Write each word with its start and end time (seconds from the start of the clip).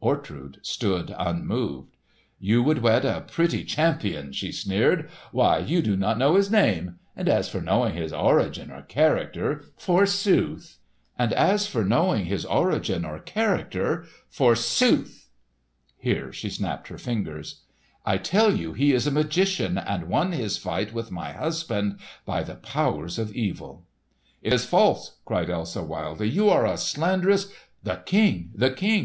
Ortrud 0.00 0.58
stood 0.64 1.12
unmoved. 1.18 1.96
"You 2.38 2.62
would 2.62 2.78
wed 2.78 3.04
a 3.04 3.22
pretty 3.22 3.64
champion!" 3.64 4.30
she 4.30 4.52
sneered. 4.52 5.08
"Why, 5.32 5.58
you 5.58 5.82
do 5.82 5.96
not 5.96 6.16
know 6.16 6.36
his 6.36 6.48
name! 6.48 7.00
And 7.16 7.28
as 7.28 7.48
for 7.48 7.60
knowing 7.60 7.94
his 7.96 8.12
origin 8.12 8.70
or 8.70 8.82
character—forsooth!" 8.82 10.78
(Here 11.18 11.36
she 16.30 16.50
snapped 16.50 16.88
her 16.88 16.98
fingers.) 16.98 17.62
"I 18.06 18.16
tell 18.16 18.54
you 18.54 18.72
he 18.74 18.92
is 18.92 19.06
a 19.08 19.10
magician, 19.10 19.76
and 19.76 20.04
won 20.04 20.30
his 20.30 20.56
fight 20.56 20.92
with 20.94 21.10
my 21.10 21.32
husband 21.32 21.98
by 22.24 22.44
the 22.44 22.54
powers 22.54 23.18
of 23.18 23.32
evil!" 23.34 23.88
"It 24.40 24.52
is 24.52 24.64
false!" 24.64 25.16
cried 25.24 25.50
Elsa 25.50 25.82
wildly. 25.82 26.28
"You 26.28 26.48
are 26.48 26.64
a 26.64 26.76
slanderous——" 26.78 27.52
"The 27.82 27.96
King! 28.04 28.52
the 28.54 28.70
King!" 28.70 28.98